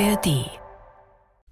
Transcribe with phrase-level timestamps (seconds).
[0.00, 0.50] ARD.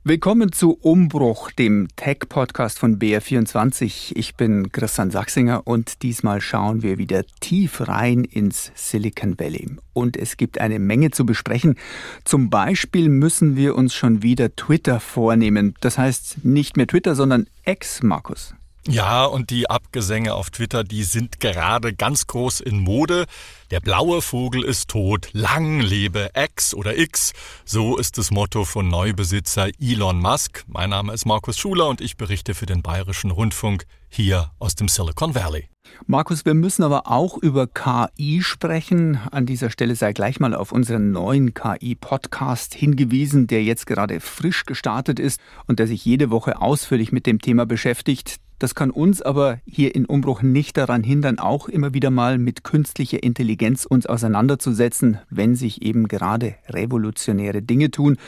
[0.03, 4.17] Willkommen zu Umbruch, dem Tech-Podcast von BR24.
[4.17, 9.77] Ich bin Christian Sachsinger und diesmal schauen wir wieder tief rein ins Silicon Valley.
[9.93, 11.77] Und es gibt eine Menge zu besprechen.
[12.25, 15.77] Zum Beispiel müssen wir uns schon wieder Twitter vornehmen.
[15.81, 18.57] Das heißt nicht mehr Twitter, sondern X, Markus.
[18.89, 23.27] Ja, und die Abgesänge auf Twitter, die sind gerade ganz groß in Mode.
[23.71, 27.33] Der blaue Vogel ist tot, lang lebe X oder X.
[27.65, 30.65] So ist das Motto von Neubesitzer Elon Musk.
[30.67, 34.89] Mein Name ist Markus Schuler und ich berichte für den Bayerischen Rundfunk hier aus dem
[34.89, 35.69] Silicon Valley.
[36.07, 39.17] Markus, wir müssen aber auch über KI sprechen.
[39.31, 44.65] An dieser Stelle sei gleich mal auf unseren neuen KI-Podcast hingewiesen, der jetzt gerade frisch
[44.65, 48.41] gestartet ist und der sich jede Woche ausführlich mit dem Thema beschäftigt.
[48.63, 52.63] Das kann uns aber hier in Umbruch nicht daran hindern, auch immer wieder mal mit
[52.63, 58.19] künstlicher Intelligenz uns auseinanderzusetzen, wenn sich eben gerade revolutionäre Dinge tun.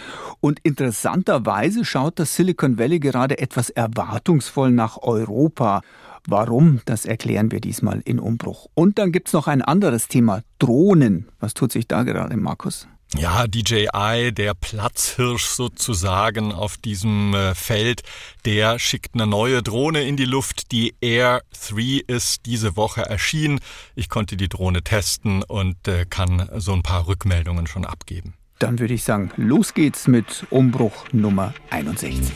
[0.40, 5.82] Und interessanterweise schaut das Silicon Valley gerade etwas erwartungsvoll nach Europa.
[6.26, 8.66] Warum, das erklären wir diesmal in Umbruch.
[8.74, 11.28] Und dann gibt's noch ein anderes Thema, Drohnen.
[11.38, 12.88] Was tut sich da gerade, Markus?
[13.16, 18.02] Ja, DJI, der Platzhirsch sozusagen auf diesem äh, Feld,
[18.44, 20.72] der schickt eine neue Drohne in die Luft.
[20.72, 23.60] Die Air 3 ist diese Woche erschienen.
[23.94, 28.34] Ich konnte die Drohne testen und äh, kann so ein paar Rückmeldungen schon abgeben.
[28.58, 32.32] Dann würde ich sagen, los geht's mit Umbruch Nummer 61.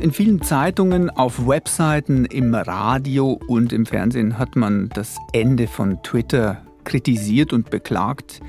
[0.00, 6.02] In vielen Zeitungen, auf Webseiten, im Radio und im Fernsehen hat man das Ende von
[6.02, 8.40] Twitter kritisiert und beklagt.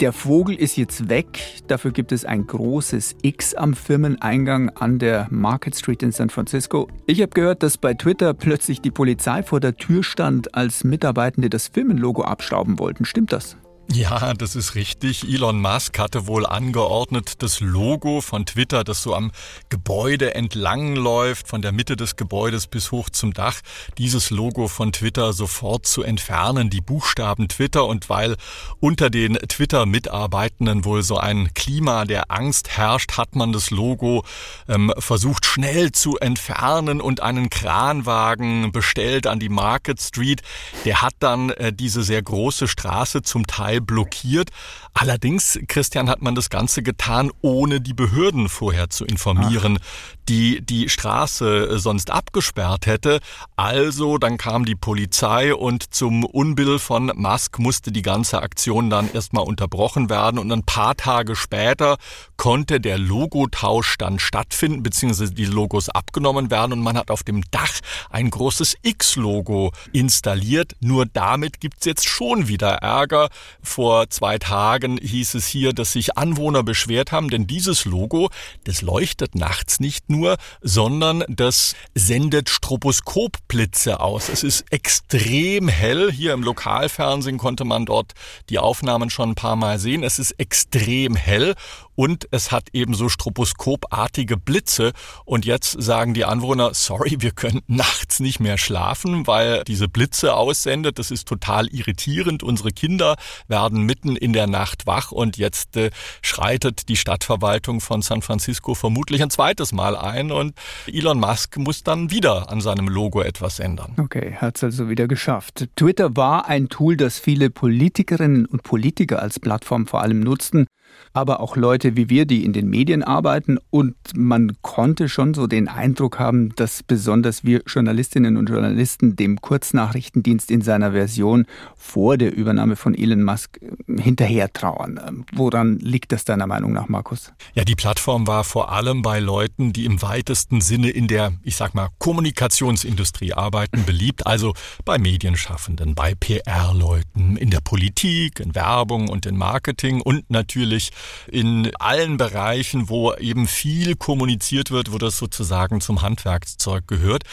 [0.00, 1.38] Der Vogel ist jetzt weg.
[1.68, 6.88] Dafür gibt es ein großes X am Firmeneingang an der Market Street in San Francisco.
[7.06, 11.48] Ich habe gehört, dass bei Twitter plötzlich die Polizei vor der Tür stand, als Mitarbeitende
[11.48, 13.04] das Firmenlogo abstauben wollten.
[13.04, 13.56] Stimmt das?
[13.90, 15.24] Ja, das ist richtig.
[15.24, 19.32] Elon Musk hatte wohl angeordnet, das Logo von Twitter, das so am
[19.70, 23.60] Gebäude entlang läuft, von der Mitte des Gebäudes bis hoch zum Dach,
[23.96, 27.86] dieses Logo von Twitter sofort zu entfernen, die Buchstaben Twitter.
[27.86, 28.36] Und weil
[28.78, 34.22] unter den Twitter-Mitarbeitenden wohl so ein Klima der Angst herrscht, hat man das Logo
[34.68, 40.42] ähm, versucht schnell zu entfernen und einen Kranwagen bestellt an die Market Street.
[40.84, 44.50] Der hat dann äh, diese sehr große Straße zum Teil blockiert.
[44.94, 50.16] Allerdings, Christian, hat man das Ganze getan, ohne die Behörden vorher zu informieren, Ach.
[50.28, 53.20] die die Straße sonst abgesperrt hätte.
[53.56, 59.12] Also, dann kam die Polizei und zum Unbill von Musk musste die ganze Aktion dann
[59.12, 61.96] erstmal unterbrochen werden und ein paar Tage später
[62.36, 67.42] konnte der Logotausch dann stattfinden, beziehungsweise die Logos abgenommen werden und man hat auf dem
[67.50, 70.76] Dach ein großes X-Logo installiert.
[70.80, 73.28] Nur damit gibt's jetzt schon wieder Ärger.
[73.68, 78.30] Vor zwei Tagen hieß es hier, dass sich Anwohner beschwert haben, denn dieses Logo,
[78.64, 84.30] das leuchtet nachts nicht nur, sondern das sendet Stroboskopblitze aus.
[84.30, 86.10] Es ist extrem hell.
[86.10, 88.14] Hier im Lokalfernsehen konnte man dort
[88.48, 90.02] die Aufnahmen schon ein paar Mal sehen.
[90.02, 91.54] Es ist extrem hell
[91.94, 94.92] und es hat eben so stroboskopartige Blitze.
[95.24, 100.34] Und jetzt sagen die Anwohner, sorry, wir können nachts nicht mehr schlafen, weil diese Blitze
[100.34, 100.98] aussendet.
[100.98, 102.42] Das ist total irritierend.
[102.42, 105.90] Unsere Kinder werden mitten in der Nacht wach und jetzt äh,
[106.22, 110.54] schreitet die Stadtverwaltung von San Francisco vermutlich ein zweites Mal ein und
[110.86, 113.94] Elon Musk muss dann wieder an seinem Logo etwas ändern.
[113.98, 115.68] Okay, hat es also wieder geschafft.
[115.76, 120.66] Twitter war ein Tool, das viele Politikerinnen und Politiker als Plattform vor allem nutzten
[121.12, 123.58] aber auch Leute wie wir, die in den Medien arbeiten.
[123.70, 129.40] Und man konnte schon so den Eindruck haben, dass besonders wir Journalistinnen und Journalisten dem
[129.40, 135.24] Kurznachrichtendienst in seiner Version vor der Übernahme von Elon Musk äh, hinterher trauern.
[135.32, 137.32] Woran liegt das deiner Meinung nach, Markus?
[137.54, 141.56] Ja, die Plattform war vor allem bei Leuten, die im weitesten Sinne in der, ich
[141.56, 144.26] sag mal, Kommunikationsindustrie arbeiten, beliebt.
[144.26, 150.87] Also bei Medienschaffenden, bei PR-Leuten, in der Politik, in Werbung und in Marketing und natürlich
[151.26, 157.24] in allen Bereichen, wo eben viel kommuniziert wird, wo das sozusagen zum Handwerkszeug gehört.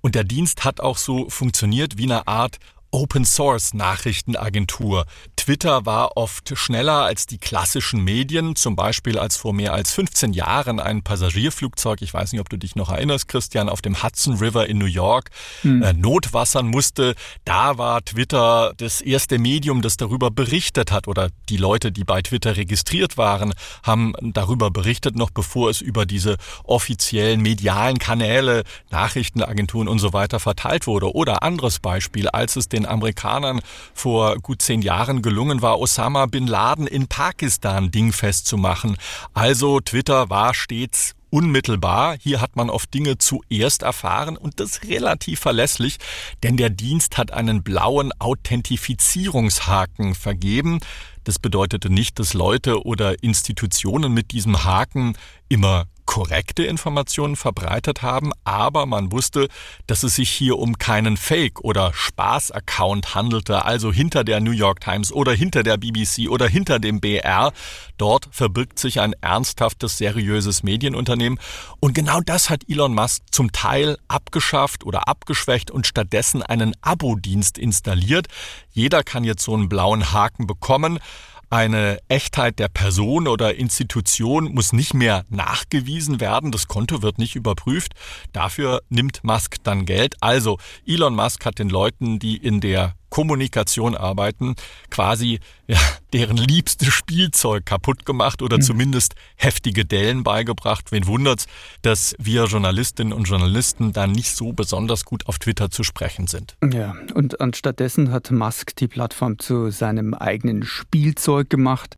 [0.00, 2.58] Und der Dienst hat auch so funktioniert wie eine Art
[2.90, 5.04] Open Source Nachrichtenagentur.
[5.36, 10.32] Twitter war oft schneller als die klassischen Medien, zum Beispiel als vor mehr als 15
[10.32, 14.34] Jahren ein Passagierflugzeug, ich weiß nicht, ob du dich noch erinnerst, Christian, auf dem Hudson
[14.34, 15.30] River in New York
[15.62, 15.82] hm.
[15.82, 17.14] äh, notwassern musste.
[17.44, 22.20] Da war Twitter das erste Medium, das darüber berichtet hat oder die Leute, die bei
[22.20, 29.88] Twitter registriert waren, haben darüber berichtet, noch bevor es über diese offiziellen medialen Kanäle, Nachrichtenagenturen
[29.88, 31.14] und so weiter verteilt wurde.
[31.14, 33.60] Oder anderes Beispiel, als es den Amerikanern
[33.94, 38.96] vor gut zehn Jahren gelungen war, Osama bin Laden in Pakistan dingfest zu machen.
[39.34, 42.16] Also Twitter war stets unmittelbar.
[42.18, 45.98] Hier hat man oft Dinge zuerst erfahren und das relativ verlässlich,
[46.42, 50.80] denn der Dienst hat einen blauen Authentifizierungshaken vergeben.
[51.24, 55.16] Das bedeutete nicht, dass Leute oder Institutionen mit diesem Haken
[55.48, 59.46] immer korrekte Informationen verbreitet haben, aber man wusste,
[59.86, 64.80] dass es sich hier um keinen Fake- oder Spaß-Account handelte, also hinter der New York
[64.80, 67.52] Times oder hinter der BBC oder hinter dem BR.
[67.98, 71.38] Dort verbirgt sich ein ernsthaftes, seriöses Medienunternehmen.
[71.78, 77.58] Und genau das hat Elon Musk zum Teil abgeschafft oder abgeschwächt und stattdessen einen Abo-Dienst
[77.58, 78.28] installiert.
[78.70, 81.00] Jeder kann jetzt so einen blauen Haken bekommen.
[81.50, 86.52] Eine Echtheit der Person oder Institution muss nicht mehr nachgewiesen werden.
[86.52, 87.94] Das Konto wird nicht überprüft.
[88.32, 90.16] Dafür nimmt Musk dann Geld.
[90.20, 94.54] Also Elon Musk hat den Leuten, die in der Kommunikation arbeiten,
[94.90, 95.78] quasi ja,
[96.12, 98.62] deren liebstes Spielzeug kaputt gemacht oder mhm.
[98.62, 100.92] zumindest heftige Dellen beigebracht.
[100.92, 101.46] Wen wundert's,
[101.82, 106.56] dass wir Journalistinnen und Journalisten da nicht so besonders gut auf Twitter zu sprechen sind.
[106.72, 111.96] Ja, und anstattdessen hat Musk die Plattform zu seinem eigenen Spielzeug gemacht.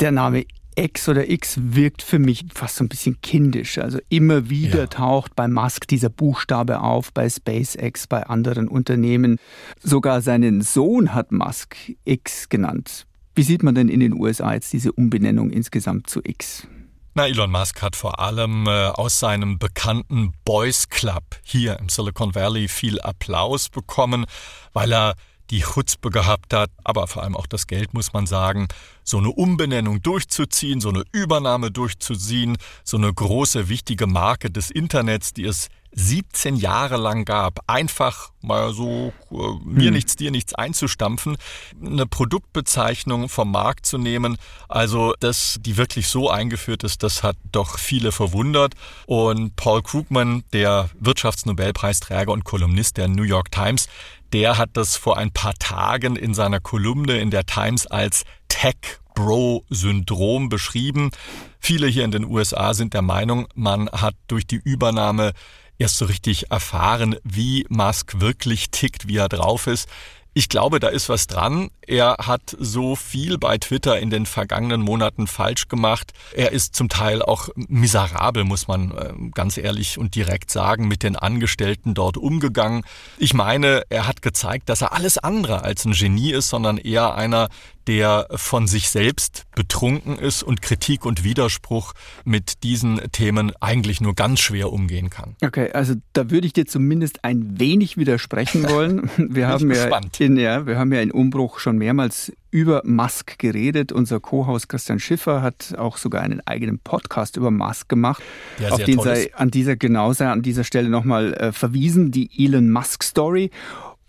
[0.00, 0.44] Der Name
[0.78, 3.78] X oder X wirkt für mich fast so ein bisschen kindisch.
[3.78, 4.86] Also immer wieder ja.
[4.86, 9.38] taucht bei Musk dieser Buchstabe auf, bei SpaceX, bei anderen Unternehmen.
[9.82, 13.06] Sogar seinen Sohn hat Musk X genannt.
[13.34, 16.66] Wie sieht man denn in den USA jetzt diese Umbenennung insgesamt zu X?
[17.14, 22.36] Na, Elon Musk hat vor allem äh, aus seinem bekannten Boys Club hier im Silicon
[22.36, 24.26] Valley viel Applaus bekommen,
[24.72, 25.14] weil er
[25.50, 28.68] die Chutzpe gehabt hat, aber vor allem auch das Geld, muss man sagen,
[29.04, 35.32] so eine Umbenennung durchzuziehen, so eine Übernahme durchzuziehen, so eine große, wichtige Marke des Internets,
[35.32, 39.94] die es 17 Jahre lang gab, einfach mal so äh, mir hm.
[39.94, 41.36] nichts, dir nichts einzustampfen,
[41.84, 44.36] eine Produktbezeichnung vom Markt zu nehmen,
[44.68, 48.74] also dass die wirklich so eingeführt ist, das hat doch viele verwundert.
[49.06, 53.88] Und Paul Krugman, der Wirtschaftsnobelpreisträger und Kolumnist der New York Times,
[54.32, 58.76] der hat das vor ein paar Tagen in seiner Kolumne in der Times als Tech
[59.14, 61.10] Bro-Syndrom beschrieben.
[61.58, 65.32] Viele hier in den USA sind der Meinung, man hat durch die Übernahme
[65.78, 69.88] erst so richtig erfahren, wie Musk wirklich tickt, wie er drauf ist.
[70.38, 71.68] Ich glaube, da ist was dran.
[71.84, 76.12] Er hat so viel bei Twitter in den vergangenen Monaten falsch gemacht.
[76.32, 81.02] Er ist zum Teil auch miserabel, muss man äh, ganz ehrlich und direkt sagen, mit
[81.02, 82.84] den Angestellten dort umgegangen.
[83.16, 87.16] Ich meine, er hat gezeigt, dass er alles andere als ein Genie ist, sondern eher
[87.16, 87.48] einer,
[87.88, 91.94] der von sich selbst betrunken ist und Kritik und Widerspruch
[92.24, 95.36] mit diesen Themen eigentlich nur ganz schwer umgehen kann.
[95.42, 99.10] Okay, also da würde ich dir zumindest ein wenig widersprechen wollen.
[99.16, 103.90] Wir haben ja in, ja, wir haben ja in Umbruch schon mehrmals über Musk geredet.
[103.90, 108.22] Unser Co-Haus Christian Schiffer hat auch sogar einen eigenen Podcast über Musk gemacht.
[108.58, 112.30] Ja, auf den sei an dieser genau sei an dieser Stelle nochmal äh, verwiesen, die
[112.36, 113.50] Elon Musk Story.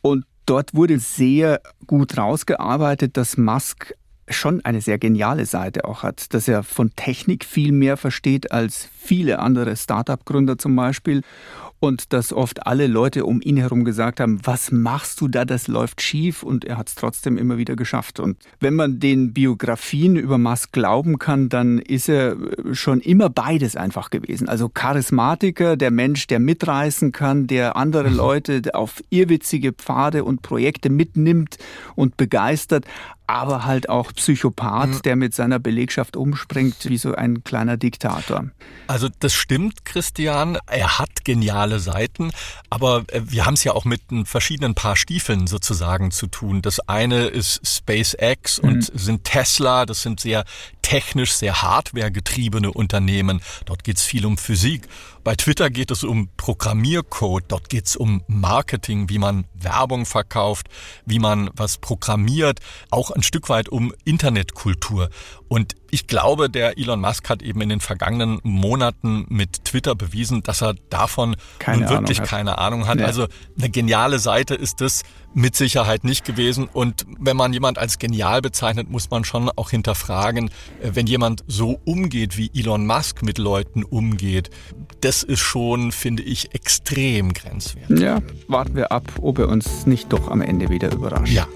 [0.02, 3.94] Und Dort wurde sehr gut rausgearbeitet, dass Musk
[4.30, 8.90] schon eine sehr geniale Seite auch hat, dass er von Technik viel mehr versteht als
[8.98, 11.22] viele andere Startup-Gründer zum Beispiel
[11.80, 15.68] und dass oft alle Leute um ihn herum gesagt haben, was machst du da, das
[15.68, 18.20] läuft schief und er hat es trotzdem immer wieder geschafft.
[18.20, 22.36] Und wenn man den Biografien über Musk glauben kann, dann ist er
[22.74, 24.50] schon immer beides einfach gewesen.
[24.50, 28.18] Also Charismatiker, der Mensch, der mitreißen kann, der andere mhm.
[28.18, 31.58] Leute auf irrwitzige Pfade und Projekte mitnimmt
[31.96, 32.86] und begeistert,
[33.30, 35.02] aber halt auch Psychopath, mhm.
[35.04, 38.46] der mit seiner Belegschaft umspringt wie so ein kleiner Diktator.
[38.88, 40.58] Also das stimmt, Christian.
[40.66, 42.32] Er hat geniale Seiten,
[42.72, 46.64] aber äh, wir haben es ja auch mit verschiedenen Paar Stiefeln sozusagen zu tun.
[46.64, 48.70] Das eine ist SpaceX mhm.
[48.70, 49.86] und sind Tesla.
[49.86, 50.44] Das sind sehr
[50.90, 53.42] technisch, sehr hardware-getriebene Unternehmen.
[53.66, 54.88] Dort geht es viel um Physik.
[55.24, 60.68] Bei Twitter geht es um Programmiercode, dort geht es um Marketing, wie man Werbung verkauft,
[61.06, 65.12] wie man was programmiert, auch ein Stück weit um Internetkultur.
[65.48, 70.44] Und ich glaube, der Elon Musk hat eben in den vergangenen Monaten mit Twitter bewiesen,
[70.44, 73.00] dass er davon keine nun wirklich Ahnung keine Ahnung hat.
[73.00, 73.06] Ja.
[73.06, 73.28] Also
[73.58, 75.04] eine geniale Seite ist es
[75.34, 76.68] mit Sicherheit nicht gewesen.
[76.72, 80.50] Und wenn man jemand als genial bezeichnet, muss man schon auch hinterfragen,
[80.82, 84.50] äh, wenn jemand so umgeht, wie Elon Musk mit Leuten umgeht,
[85.02, 88.00] das ist schon, finde ich, extrem grenzwertig.
[88.00, 91.32] Ja, warten wir ab, ob er uns nicht doch am Ende wieder überrascht.
[91.32, 91.48] Ja.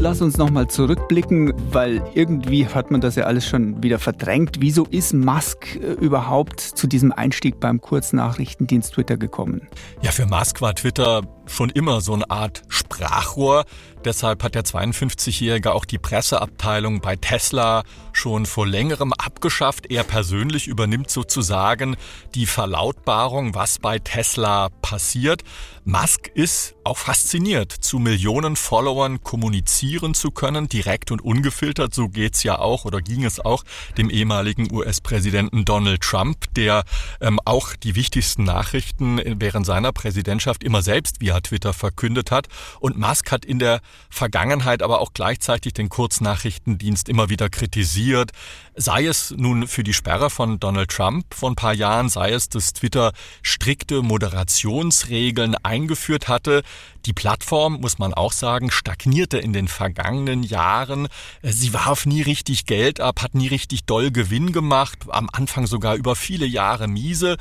[0.00, 4.56] Lass uns nochmal zurückblicken, weil irgendwie hat man das ja alles schon wieder verdrängt.
[4.58, 9.68] Wieso ist Musk äh, überhaupt zu diesem Einstieg beim Kurznachrichtendienst Twitter gekommen?
[10.00, 13.66] Ja, für Musk war Twitter schon immer so eine Art Sprachrohr.
[14.04, 19.90] Deshalb hat der 52-Jährige auch die Presseabteilung bei Tesla schon vor längerem abgeschafft.
[19.90, 21.96] Er persönlich übernimmt sozusagen
[22.34, 25.42] die Verlautbarung, was bei Tesla passiert.
[25.84, 31.94] Musk ist auch fasziniert, zu Millionen Followern kommunizieren zu können, direkt und ungefiltert.
[31.94, 33.64] So geht's ja auch oder ging es auch
[33.98, 36.84] dem ehemaligen US-Präsidenten Donald Trump, der
[37.20, 42.48] ähm, auch die wichtigsten Nachrichten während seiner Präsidentschaft immer selbst via Twitter verkündet hat.
[42.80, 48.32] Und Musk hat in der Vergangenheit aber auch gleichzeitig den Kurznachrichtendienst immer wieder kritisiert.
[48.74, 52.48] Sei es nun für die Sperre von Donald Trump vor ein paar Jahren, sei es,
[52.48, 56.62] dass Twitter strikte Moderationsregeln eingeführt hatte.
[57.06, 61.08] Die Plattform, muss man auch sagen, stagnierte in den vergangenen Jahren.
[61.42, 65.94] Sie warf nie richtig Geld ab, hat nie richtig doll Gewinn gemacht, am Anfang sogar
[65.94, 67.36] über viele Jahre miese.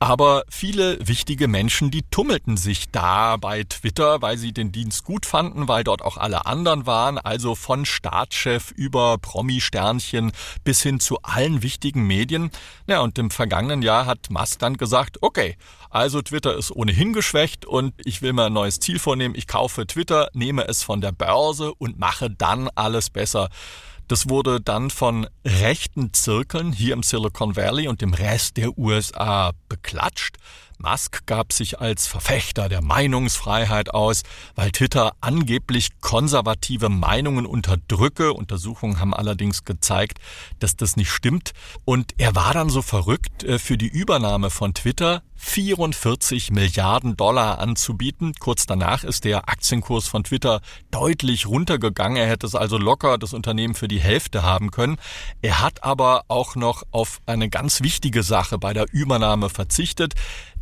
[0.00, 5.26] Aber viele wichtige Menschen, die tummelten sich da bei Twitter, weil sie den Dienst gut
[5.26, 10.30] fanden, weil dort auch alle anderen waren, also von Staatschef über Promi-Sternchen
[10.62, 12.50] bis hin zu allen wichtigen Medien.
[12.86, 15.56] Ja, und im vergangenen Jahr hat Musk dann gesagt, okay,
[15.90, 19.34] also Twitter ist ohnehin geschwächt und ich will mir ein neues Ziel vornehmen.
[19.34, 23.48] Ich kaufe Twitter, nehme es von der Börse und mache dann alles besser.
[24.08, 29.52] Das wurde dann von rechten Zirkeln hier im Silicon Valley und dem Rest der USA
[29.68, 30.38] beklatscht.
[30.78, 34.22] Musk gab sich als Verfechter der Meinungsfreiheit aus,
[34.54, 38.32] weil Twitter angeblich konservative Meinungen unterdrücke.
[38.32, 40.18] Untersuchungen haben allerdings gezeigt,
[40.60, 41.52] dass das nicht stimmt.
[41.84, 47.60] Und er war dann so verrückt, äh, für die Übernahme von Twitter 44 Milliarden Dollar
[47.60, 48.34] anzubieten.
[48.40, 52.16] Kurz danach ist der Aktienkurs von Twitter deutlich runtergegangen.
[52.16, 54.96] Er hätte es also locker das Unternehmen für die Hälfte haben können.
[55.40, 60.14] Er hat aber auch noch auf eine ganz wichtige Sache bei der Übernahme verzichtet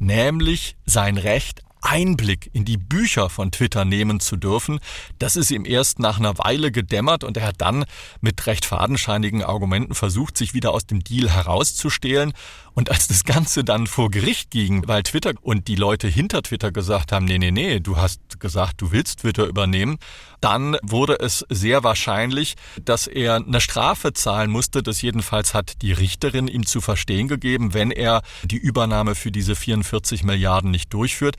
[0.06, 4.80] nämlich sein Recht, Einblick in die Bücher von Twitter nehmen zu dürfen.
[5.18, 7.84] Das ist ihm erst nach einer Weile gedämmert und er hat dann
[8.20, 12.32] mit recht fadenscheinigen Argumenten versucht, sich wieder aus dem Deal herauszustehlen.
[12.74, 16.72] Und als das Ganze dann vor Gericht ging, weil Twitter und die Leute hinter Twitter
[16.72, 19.96] gesagt haben, nee, nee, nee, du hast gesagt, du willst Twitter übernehmen,
[20.40, 24.82] dann wurde es sehr wahrscheinlich, dass er eine Strafe zahlen musste.
[24.82, 29.54] Das jedenfalls hat die Richterin ihm zu verstehen gegeben, wenn er die Übernahme für diese
[29.54, 31.36] 44 Milliarden nicht durchführt.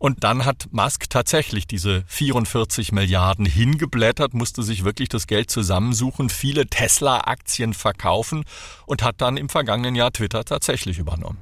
[0.00, 6.30] Und dann hat Musk tatsächlich diese 44 Milliarden hingeblättert, musste sich wirklich das Geld zusammensuchen,
[6.30, 8.44] viele Tesla-Aktien verkaufen
[8.86, 11.36] und hat dann im vergangenen Jahr Twitter tatsächlich übernommen.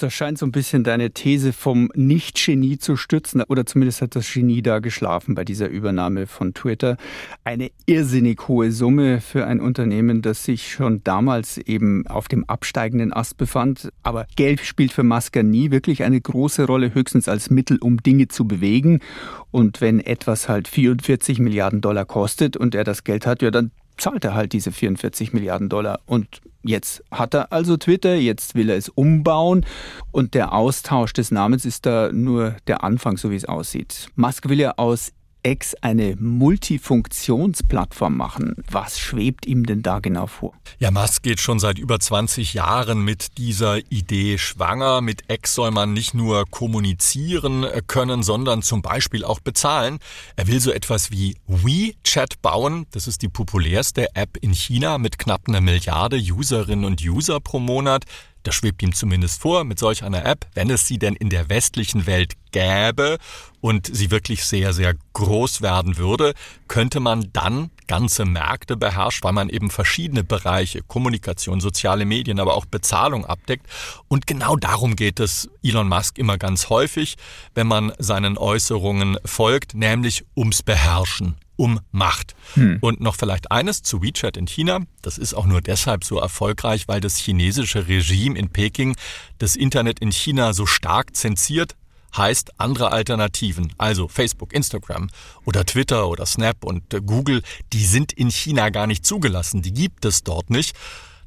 [0.00, 4.30] Das scheint so ein bisschen deine These vom Nicht-Genie zu stützen, oder zumindest hat das
[4.30, 6.96] Genie da geschlafen bei dieser Übernahme von Twitter.
[7.44, 13.12] Eine irrsinnig hohe Summe für ein Unternehmen, das sich schon damals eben auf dem absteigenden
[13.12, 13.90] Ast befand.
[14.02, 18.28] Aber Geld spielt für Musk nie wirklich eine große Rolle, höchstens als Mittel, um Dinge
[18.28, 19.00] zu bewegen.
[19.50, 23.70] Und wenn etwas halt 44 Milliarden Dollar kostet und er das Geld hat, ja, dann
[23.96, 26.00] zahlt er halt diese 44 Milliarden Dollar.
[26.06, 29.64] Und jetzt hat er also Twitter, jetzt will er es umbauen
[30.10, 34.08] und der Austausch des Namens ist da nur der Anfang, so wie es aussieht.
[34.16, 35.12] Musk will ja aus
[35.44, 38.56] X eine Multifunktionsplattform machen.
[38.70, 40.54] Was schwebt ihm denn da genau vor?
[40.78, 45.02] Ja, Musk geht schon seit über 20 Jahren mit dieser Idee schwanger.
[45.02, 49.98] Mit X soll man nicht nur kommunizieren können, sondern zum Beispiel auch bezahlen.
[50.36, 52.86] Er will so etwas wie WeChat bauen.
[52.92, 57.58] Das ist die populärste App in China mit knapp einer Milliarde Userinnen und User pro
[57.58, 58.04] Monat.
[58.44, 61.48] Das schwebt ihm zumindest vor mit solch einer App, wenn es sie denn in der
[61.48, 63.18] westlichen Welt gäbe
[63.60, 66.34] und sie wirklich sehr, sehr groß werden würde,
[66.68, 72.54] könnte man dann ganze Märkte beherrscht, weil man eben verschiedene Bereiche, Kommunikation, soziale Medien, aber
[72.54, 73.66] auch Bezahlung abdeckt.
[74.08, 77.16] Und genau darum geht es Elon Musk immer ganz häufig,
[77.54, 82.34] wenn man seinen Äußerungen folgt, nämlich ums Beherrschen um Macht.
[82.54, 82.78] Hm.
[82.80, 84.80] Und noch vielleicht eines zu WeChat in China.
[85.02, 88.96] Das ist auch nur deshalb so erfolgreich, weil das chinesische Regime in Peking
[89.38, 91.76] das Internet in China so stark zensiert
[92.16, 95.10] heißt andere Alternativen, also Facebook, Instagram
[95.44, 97.42] oder Twitter oder Snap und äh, Google,
[97.72, 100.76] die sind in China gar nicht zugelassen, die gibt es dort nicht.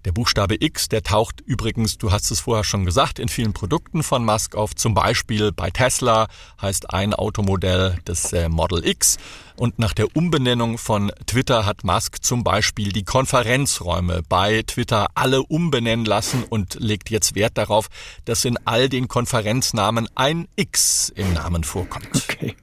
[0.05, 4.03] Der Buchstabe X, der taucht übrigens, du hast es vorher schon gesagt, in vielen Produkten
[4.03, 4.73] von Musk auf.
[4.73, 6.27] Zum Beispiel bei Tesla
[6.61, 9.17] heißt ein Automodell das äh, Model X.
[9.57, 15.41] Und nach der Umbenennung von Twitter hat Musk zum Beispiel die Konferenzräume bei Twitter alle
[15.41, 17.87] umbenennen lassen und legt jetzt Wert darauf,
[18.25, 22.07] dass in all den Konferenznamen ein X im Namen vorkommt.
[22.13, 22.55] Okay.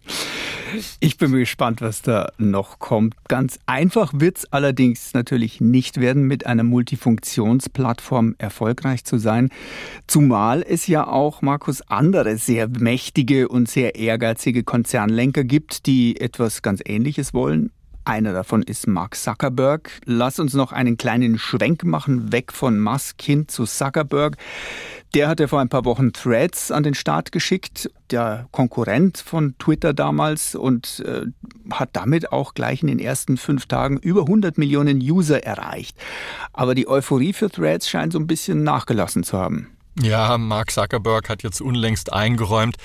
[0.99, 3.15] Ich bin gespannt, was da noch kommt.
[3.29, 9.51] Ganz einfach wird es allerdings natürlich nicht werden, mit einer Multifunktionsplattform erfolgreich zu sein.
[10.07, 16.63] Zumal es ja auch, Markus, andere sehr mächtige und sehr ehrgeizige Konzernlenker gibt, die etwas
[16.63, 17.71] ganz Ähnliches wollen.
[18.07, 19.91] Einer davon ist Mark Zuckerberg.
[20.05, 24.37] Lass uns noch einen kleinen Schwenk machen, weg von Musk hin zu Zuckerberg.
[25.15, 29.55] Der hat ja vor ein paar Wochen Threads an den Start geschickt, der Konkurrent von
[29.59, 31.23] Twitter damals, und äh,
[31.71, 35.97] hat damit auch gleich in den ersten fünf Tagen über 100 Millionen User erreicht.
[36.53, 39.69] Aber die Euphorie für Threads scheint so ein bisschen nachgelassen zu haben.
[40.01, 42.77] Ja, Mark Zuckerberg hat jetzt unlängst eingeräumt,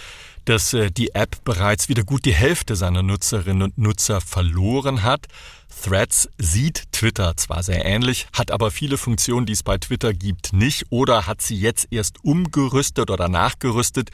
[0.45, 5.27] dass äh, die App bereits wieder gut die Hälfte seiner Nutzerinnen und Nutzer verloren hat.
[5.83, 10.51] Threads sieht Twitter zwar sehr ähnlich, hat aber viele Funktionen, die es bei Twitter gibt,
[10.51, 14.09] nicht oder hat sie jetzt erst umgerüstet oder nachgerüstet.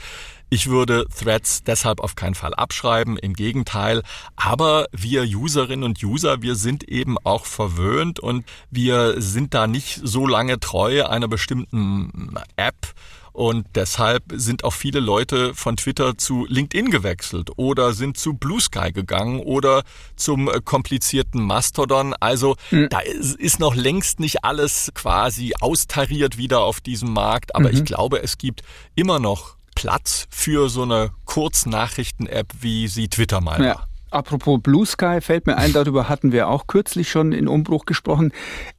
[0.50, 4.04] Ich würde Threads deshalb auf keinen Fall abschreiben, im Gegenteil.
[4.36, 10.00] Aber wir Userinnen und User, wir sind eben auch verwöhnt und wir sind da nicht
[10.04, 12.94] so lange treu einer bestimmten App
[13.36, 18.62] und deshalb sind auch viele Leute von Twitter zu LinkedIn gewechselt oder sind zu Blue
[18.62, 19.84] Sky gegangen oder
[20.16, 22.14] zum äh, komplizierten Mastodon.
[22.22, 22.88] Also mhm.
[22.90, 27.56] da ist, noch längst nicht alles quasi austariert wieder auf diesem Markt.
[27.56, 27.76] Aber mhm.
[27.76, 28.64] ich glaube, es gibt
[28.96, 33.76] immer noch Platz für so eine Kurznachrichten-App, wie sie Twitter mal ja.
[33.76, 33.90] war.
[34.12, 38.32] Apropos Blue Sky fällt mir ein, darüber hatten wir auch kürzlich schon in Umbruch gesprochen.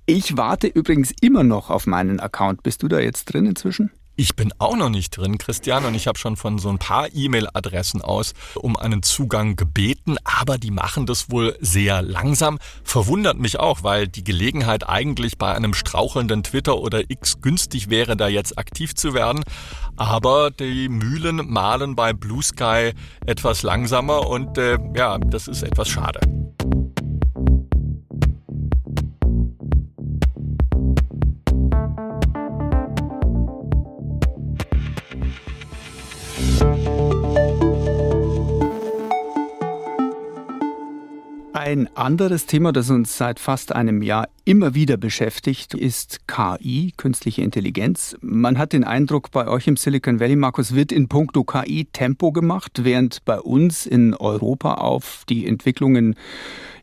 [0.06, 2.62] Ich warte übrigens immer noch auf meinen Account.
[2.62, 3.90] Bist du da jetzt drin inzwischen?
[4.18, 7.08] Ich bin auch noch nicht drin, Christian, und ich habe schon von so ein paar
[7.12, 12.58] E-Mail-Adressen aus um einen Zugang gebeten, aber die machen das wohl sehr langsam.
[12.82, 18.16] Verwundert mich auch, weil die Gelegenheit eigentlich bei einem strauchelnden Twitter oder X günstig wäre,
[18.16, 19.44] da jetzt aktiv zu werden.
[19.96, 22.92] Aber die Mühlen malen bei Blue Sky
[23.26, 26.20] etwas langsamer und äh, ja, das ist etwas schade.
[41.66, 47.42] Ein anderes Thema, das uns seit fast einem Jahr immer wieder beschäftigt, ist KI, künstliche
[47.42, 48.16] Intelligenz.
[48.20, 52.30] Man hat den Eindruck, bei euch im Silicon Valley, Markus, wird in puncto KI Tempo
[52.30, 56.14] gemacht, während bei uns in Europa auf die Entwicklungen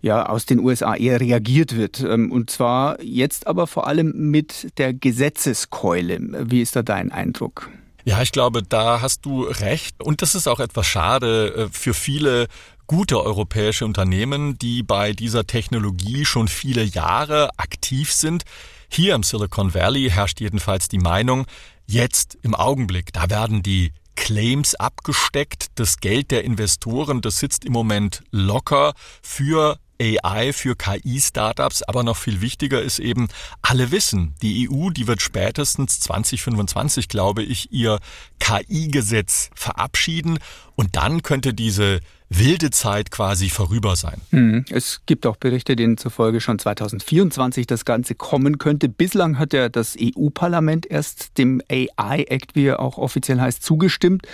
[0.02, 2.02] ja, aus den USA eher reagiert wird.
[2.02, 6.19] Ähm, und zwar jetzt aber vor allem mit der Gesetzeskeule.
[6.52, 7.69] Wie ist da dein Eindruck?
[8.06, 10.04] Ja, ich glaube, da hast du recht.
[10.04, 12.48] Und das ist auch etwas schade äh, für viele
[12.88, 18.43] gute europäische Unternehmen, die bei dieser Technologie schon viele Jahre aktiv sind.
[18.89, 21.46] Hier im Silicon Valley herrscht jedenfalls die Meinung,
[21.86, 25.67] jetzt im Augenblick, da werden die Claims abgesteckt.
[25.76, 32.17] Das Geld der Investoren, das sitzt im Moment locker für AI für KI-Startups, aber noch
[32.17, 33.28] viel wichtiger ist eben,
[33.62, 38.00] alle wissen, die EU, die wird spätestens 2025, glaube ich, ihr
[38.39, 40.39] KI-Gesetz verabschieden
[40.76, 42.00] und dann könnte diese
[42.39, 44.22] wilde Zeit quasi vorüber sein.
[44.32, 44.65] Hm.
[44.69, 48.89] Es gibt auch Berichte, denen zufolge schon 2024 das Ganze kommen könnte.
[48.89, 54.28] Bislang hat ja das EU-Parlament erst dem AI-Act, wie er auch offiziell heißt, zugestimmt.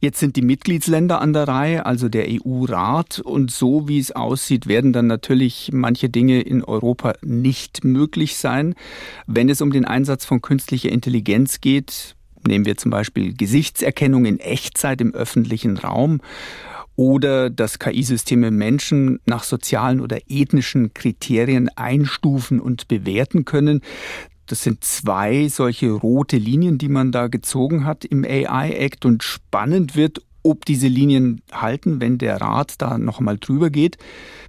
[0.00, 3.18] Jetzt sind die Mitgliedsländer an der Reihe, also der EU-Rat.
[3.20, 8.74] Und so wie es aussieht, werden dann natürlich manche Dinge in Europa nicht möglich sein.
[9.26, 12.16] Wenn es um den Einsatz von künstlicher Intelligenz geht,
[12.46, 16.22] Nehmen wir zum Beispiel Gesichtserkennung in Echtzeit im öffentlichen Raum
[17.00, 23.80] oder dass KI-Systeme Menschen nach sozialen oder ethnischen Kriterien einstufen und bewerten können.
[24.44, 29.96] Das sind zwei solche rote Linien, die man da gezogen hat im AI-Act und spannend
[29.96, 33.96] wird, ob diese Linien halten, wenn der Rat da nochmal drüber geht.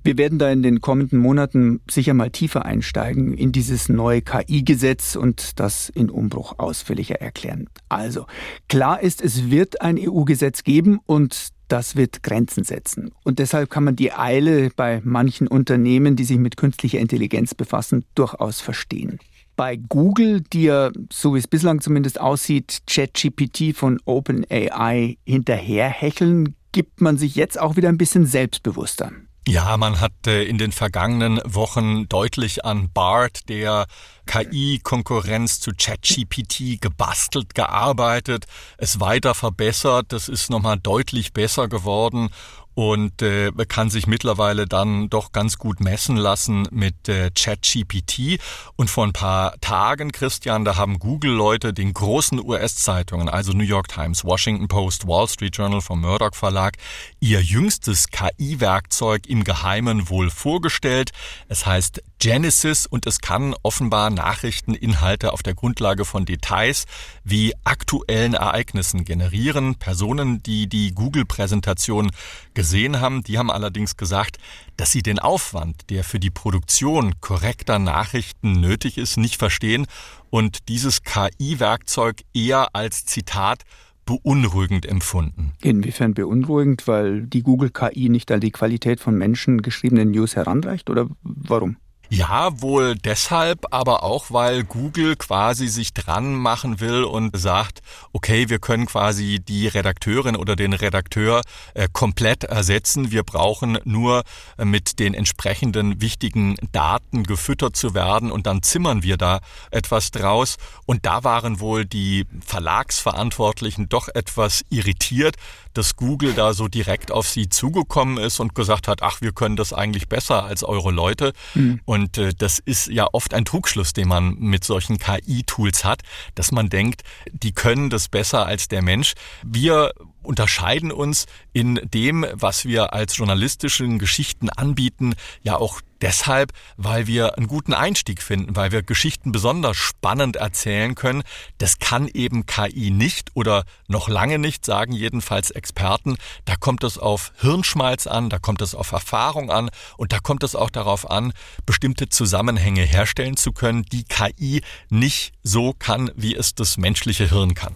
[0.04, 5.16] Wir werden da in den kommenden Monaten sicher mal tiefer einsteigen in dieses neue KI-Gesetz
[5.16, 7.70] und das in Umbruch ausführlicher erklären.
[7.88, 8.26] Also,
[8.68, 13.12] klar ist, es wird ein EU-Gesetz geben und das wird Grenzen setzen.
[13.24, 18.04] Und deshalb kann man die Eile bei manchen Unternehmen, die sich mit künstlicher Intelligenz befassen,
[18.16, 19.20] durchaus verstehen.
[19.56, 27.02] Bei Google, die ja, so wie es bislang zumindest aussieht, ChatGPT von OpenAI hinterherhecheln, gibt
[27.02, 29.12] man sich jetzt auch wieder ein bisschen selbstbewusster.
[29.48, 33.88] Ja, man hat in den vergangenen Wochen deutlich an BART, der
[34.28, 38.46] KI-Konkurrenz zu ChatGPT gebastelt, gearbeitet,
[38.78, 40.14] es weiter verbessert.
[40.14, 42.30] Das ist nochmal deutlich besser geworden
[42.74, 48.40] und äh, kann sich mittlerweile dann doch ganz gut messen lassen mit äh, ChatGPT.
[48.76, 53.88] Und vor ein paar Tagen, Christian, da haben Google-Leute den großen US-Zeitungen, also New York
[53.88, 56.78] Times, Washington Post, Wall Street Journal vom Murdoch Verlag,
[57.20, 61.12] ihr jüngstes KI-Werkzeug im Geheimen wohl vorgestellt.
[61.48, 66.86] Es heißt Genesis und es kann offenbar Nachrichteninhalte auf der Grundlage von Details
[67.24, 69.76] wie aktuellen Ereignissen generieren.
[69.76, 72.12] Personen, die die Google-Präsentation
[72.62, 74.38] gesehen haben, die haben allerdings gesagt,
[74.78, 79.88] dass sie den Aufwand, der für die Produktion korrekter Nachrichten nötig ist, nicht verstehen
[80.30, 83.64] und dieses KI-Werkzeug eher als Zitat
[84.06, 85.54] beunruhigend empfunden.
[85.64, 91.08] Inwiefern beunruhigend, weil die Google KI nicht an die Qualität von menschengeschriebenen News heranreicht oder
[91.24, 91.78] warum?
[92.14, 97.80] Ja, wohl deshalb, aber auch, weil Google quasi sich dran machen will und sagt,
[98.12, 101.42] okay, wir können quasi die Redakteurin oder den Redakteur
[101.74, 103.12] äh, komplett ersetzen.
[103.12, 104.24] Wir brauchen nur
[104.58, 109.40] äh, mit den entsprechenden wichtigen Daten gefüttert zu werden und dann zimmern wir da
[109.72, 110.58] etwas draus.
[110.86, 115.38] Und da waren wohl die Verlagsverantwortlichen doch etwas irritiert,
[115.74, 119.56] dass Google da so direkt auf sie zugekommen ist und gesagt hat, ach, wir können
[119.56, 121.34] das eigentlich besser als eure Leute.
[121.54, 121.82] Mhm.
[121.86, 126.02] Und äh, das ist ja oft ein Trugschluss, den man mit solchen KI-Tools hat,
[126.36, 129.14] dass man denkt, die können das besser als der Mensch.
[129.44, 129.92] Wir
[130.24, 137.38] unterscheiden uns in dem, was wir als journalistischen Geschichten anbieten, ja auch deshalb, weil wir
[137.38, 141.24] einen guten Einstieg finden, weil wir Geschichten besonders spannend erzählen können.
[141.58, 146.18] Das kann eben KI nicht oder noch lange nicht, sagen jedenfalls Experten.
[146.46, 150.44] Da kommt es auf Hirnschmalz an, da kommt es auf Erfahrung an und da kommt
[150.44, 151.34] es auch darauf an,
[151.66, 157.54] bestimmte Zusammenhänge herstellen zu können, die KI nicht so kann, wie es das menschliche Hirn
[157.54, 157.76] kann.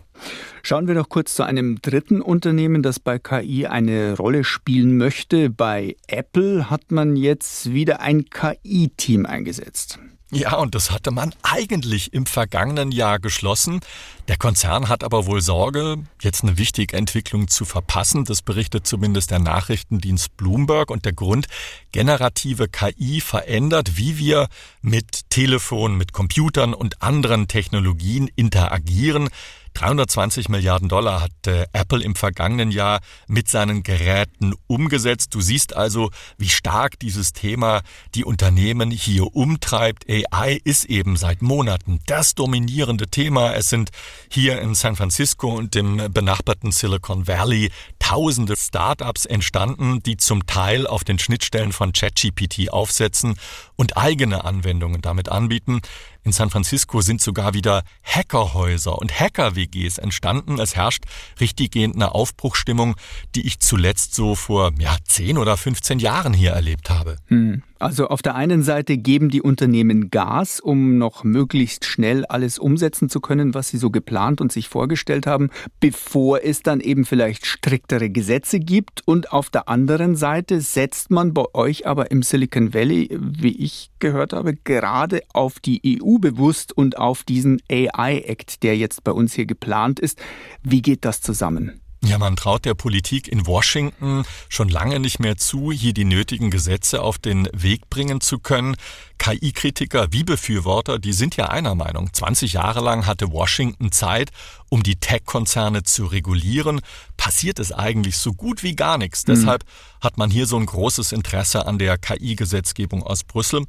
[0.64, 5.50] Schauen wir noch kurz zu einem dritten Unternehmen, das bei KI eine Rolle spielen möchte.
[5.50, 10.00] Bei Apple hat man jetzt wieder ein KI-Team eingesetzt.
[10.32, 13.80] Ja, und das hatte man eigentlich im vergangenen Jahr geschlossen.
[14.28, 18.26] Der Konzern hat aber wohl Sorge, jetzt eine wichtige Entwicklung zu verpassen.
[18.26, 20.90] Das berichtet zumindest der Nachrichtendienst Bloomberg.
[20.90, 21.46] Und der Grund,
[21.92, 24.48] generative KI verändert, wie wir
[24.82, 29.30] mit Telefon, mit Computern und anderen Technologien interagieren.
[29.76, 31.32] 320 Milliarden Dollar hat
[31.74, 35.36] Apple im vergangenen Jahr mit seinen Geräten umgesetzt.
[35.36, 37.82] Du siehst also, wie stark dieses Thema
[38.16, 40.06] die Unternehmen hier umtreibt.
[40.10, 43.54] AI ist eben seit Monaten das dominierende Thema.
[43.54, 43.92] Es sind
[44.30, 50.88] hier in San Francisco und dem benachbarten Silicon Valley tausende Startups entstanden, die zum Teil
[50.88, 53.36] auf den Schnittstellen von ChatGPT aufsetzen
[53.76, 55.82] und eigene Anwendungen damit anbieten.
[56.26, 60.60] In San Francisco sind sogar wieder Hackerhäuser und Hacker-WGs entstanden.
[60.60, 61.04] Es herrscht
[61.40, 62.96] richtiggehend eine Aufbruchstimmung,
[63.36, 67.18] die ich zuletzt so vor ja, 10 oder 15 Jahren hier erlebt habe.
[67.28, 67.62] Hm.
[67.86, 73.10] Also auf der einen Seite geben die Unternehmen Gas, um noch möglichst schnell alles umsetzen
[73.10, 77.46] zu können, was sie so geplant und sich vorgestellt haben, bevor es dann eben vielleicht
[77.46, 79.04] striktere Gesetze gibt.
[79.06, 83.92] Und auf der anderen Seite setzt man bei euch aber im Silicon Valley, wie ich
[84.00, 89.36] gehört habe, gerade auf die EU bewusst und auf diesen AI-Act, der jetzt bei uns
[89.36, 90.20] hier geplant ist.
[90.64, 91.85] Wie geht das zusammen?
[92.06, 96.52] Ja, man traut der Politik in Washington schon lange nicht mehr zu, hier die nötigen
[96.52, 98.76] Gesetze auf den Weg bringen zu können.
[99.18, 102.14] KI-Kritiker wie Befürworter, die sind ja einer Meinung.
[102.14, 104.32] 20 Jahre lang hatte Washington Zeit,
[104.70, 106.82] um die Tech-Konzerne zu regulieren.
[107.18, 109.26] Passiert es eigentlich so gut wie gar nichts.
[109.26, 109.34] Mhm.
[109.34, 109.64] Deshalb
[110.02, 113.66] hat man hier so ein großes Interesse an der KI-Gesetzgebung aus Brüssel.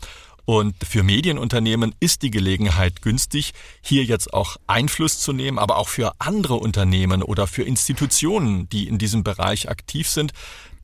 [0.46, 5.88] Und für Medienunternehmen ist die Gelegenheit günstig, hier jetzt auch Einfluss zu nehmen, aber auch
[5.88, 10.32] für andere Unternehmen oder für Institutionen, die in diesem Bereich aktiv sind.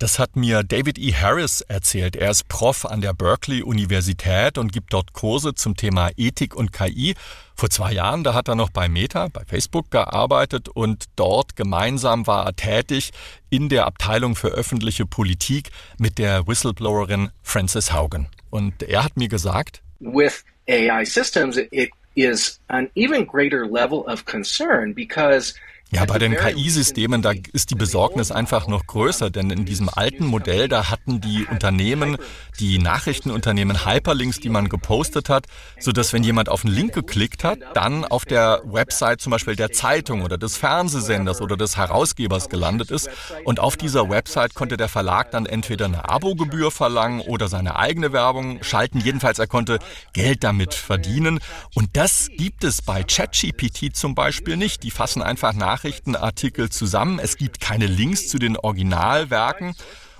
[0.02, 1.14] Das hat mir David E.
[1.14, 2.16] Harris erzählt.
[2.16, 6.72] Er ist Prof an der Berkeley Universität und gibt dort Kurse zum Thema Ethik und
[6.72, 7.14] KI.
[7.54, 12.26] Vor zwei Jahren, da hat er noch bei Meta, bei Facebook gearbeitet und dort gemeinsam
[12.26, 13.12] war er tätig
[13.48, 18.26] in der Abteilung für öffentliche Politik mit der Whistleblowerin Frances Haugen.
[18.50, 24.24] Und er hat mir gesagt, with AI systems, it is an even greater level of
[24.24, 25.54] concern because
[25.94, 30.24] Ja, bei den KI-Systemen, da ist die Besorgnis einfach noch größer, denn in diesem alten
[30.24, 32.16] Modell, da hatten die Unternehmen,
[32.58, 35.44] die Nachrichtenunternehmen Hyperlinks, die man gepostet hat,
[35.78, 39.54] so dass wenn jemand auf einen Link geklickt hat, dann auf der Website zum Beispiel
[39.54, 43.10] der Zeitung oder des Fernsehsenders oder des Herausgebers gelandet ist.
[43.44, 48.14] Und auf dieser Website konnte der Verlag dann entweder eine Abogebühr verlangen oder seine eigene
[48.14, 48.98] Werbung schalten.
[48.98, 49.78] Jedenfalls, er konnte
[50.14, 51.38] Geld damit verdienen.
[51.74, 54.84] Und das gibt es bei ChatGPT zum Beispiel nicht.
[54.84, 57.18] Die fassen einfach nach Nachrichtenartikel zusammen.
[57.18, 59.74] Es gibt keine Links zu den Originalwerken.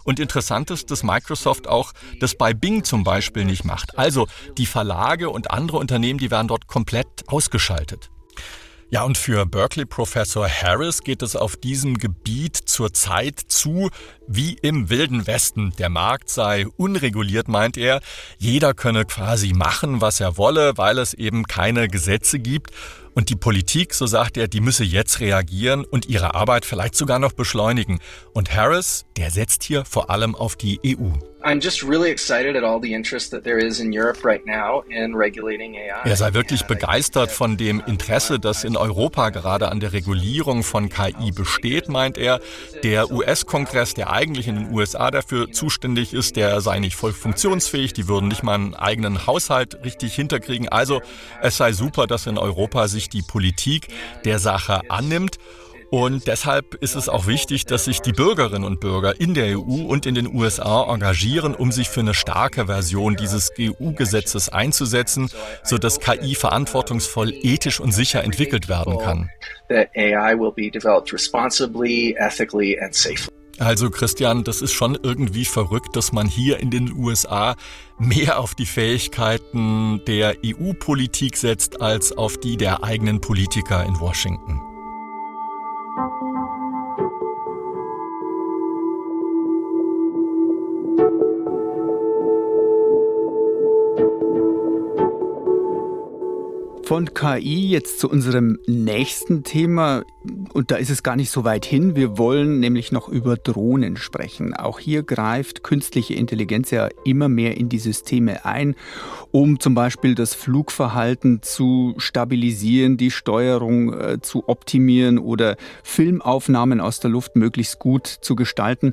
[0.05, 3.97] Und interessant ist, dass Microsoft auch das bei Bing zum Beispiel nicht macht.
[3.97, 4.27] Also
[4.59, 8.11] die Verlage und andere Unternehmen, die werden dort komplett ausgeschaltet.
[8.91, 13.89] Ja, und für Berkeley-Professor Harris geht es auf diesem Gebiet zurzeit zu
[14.27, 15.73] wie im Wilden Westen.
[15.79, 18.03] Der Markt sei unreguliert, meint er.
[18.37, 22.73] Jeder könne quasi machen, was er wolle, weil es eben keine Gesetze gibt.
[23.15, 27.19] Und die Politik, so sagt er, die müsse jetzt reagieren und ihre Arbeit vielleicht sogar
[27.19, 28.01] noch beschleunigen.
[28.33, 31.11] Und Harris, der setzt hier vor allem auf die EU.
[31.45, 34.85] I'm just really excited at all the interest that there is in Europe right now
[34.89, 36.09] in regulating AI.
[36.09, 40.89] Er sei wirklich begeistert von dem Interesse, das in Europa gerade an der Regulierung von
[40.89, 42.41] KI besteht, meint er.
[42.85, 47.93] Der US-Kongress, der eigentlich in den USA dafür zuständig ist, der sei nicht voll funktionsfähig,
[47.93, 50.69] die würden nicht mal einen eigenen Haushalt richtig hinterkriegen.
[50.69, 51.03] Also
[51.41, 53.89] es sei super, dass in Europa sich die Politik
[54.25, 55.39] der Sache annimmt.
[55.93, 59.85] Und deshalb ist es auch wichtig, dass sich die Bürgerinnen und Bürger in der EU
[59.85, 65.29] und in den USA engagieren, um sich für eine starke Version dieses EU-Gesetzes einzusetzen,
[65.63, 69.29] sodass KI verantwortungsvoll, ethisch und sicher entwickelt werden kann.
[73.59, 77.55] Also Christian, das ist schon irgendwie verrückt, dass man hier in den USA
[77.99, 84.72] mehr auf die Fähigkeiten der EU-Politik setzt als auf die der eigenen Politiker in Washington.
[96.85, 100.03] Von KI jetzt zu unserem nächsten Thema.
[100.53, 101.95] Und da ist es gar nicht so weit hin.
[101.95, 104.55] Wir wollen nämlich noch über Drohnen sprechen.
[104.55, 108.75] Auch hier greift künstliche Intelligenz ja immer mehr in die Systeme ein,
[109.31, 116.99] um zum Beispiel das Flugverhalten zu stabilisieren, die Steuerung äh, zu optimieren oder Filmaufnahmen aus
[117.01, 118.93] der Luft möglichst gut zu gestalten.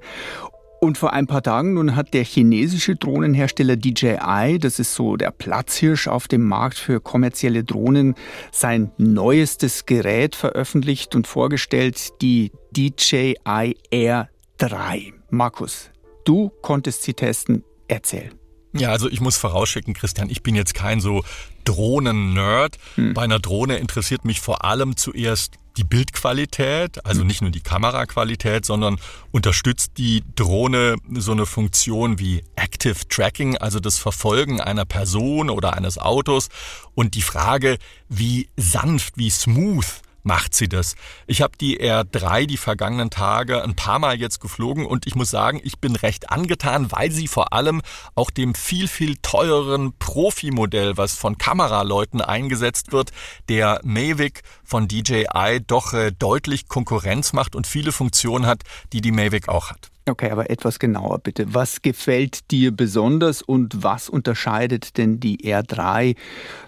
[0.82, 5.32] Und vor ein paar Tagen nun hat der chinesische Drohnenhersteller DJI, das ist so der
[5.32, 8.16] Platzhirsch auf dem Markt für kommerzielle Drohnen,
[8.52, 15.14] sein neuestes Gerät veröffentlicht und vorgestellt, die DJI Air 3.
[15.30, 15.90] Markus,
[16.24, 17.64] du konntest sie testen.
[17.90, 18.32] Erzähl.
[18.74, 21.24] Ja, also ich muss vorausschicken, Christian, ich bin jetzt kein so
[21.66, 22.78] Drohnen-Nerd.
[22.96, 23.14] Hm.
[23.14, 28.66] Bei einer Drohne interessiert mich vor allem zuerst die Bildqualität, also nicht nur die Kameraqualität,
[28.66, 29.00] sondern
[29.32, 35.76] unterstützt die Drohne so eine Funktion wie Active Tracking, also das Verfolgen einer Person oder
[35.76, 36.50] eines Autos.
[36.96, 37.78] Und die Frage,
[38.10, 39.86] wie sanft, wie smooth
[40.30, 40.94] macht sie das.
[41.26, 45.32] Ich habe die R3 die vergangenen Tage ein paar Mal jetzt geflogen und ich muss
[45.32, 47.82] sagen, ich bin recht angetan, weil sie vor allem
[48.14, 53.10] auch dem viel, viel teureren Profi-Modell, was von Kameraleuten eingesetzt wird,
[53.50, 58.62] der Mavic von DJI doch äh, deutlich Konkurrenz macht und viele Funktionen hat,
[58.94, 59.90] die die Mavic auch hat.
[60.08, 61.56] Okay, aber etwas genauer bitte.
[61.56, 66.16] Was gefällt dir besonders und was unterscheidet denn die R3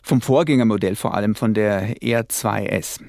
[0.02, 3.02] vom Vorgängermodell, vor allem von der R2S?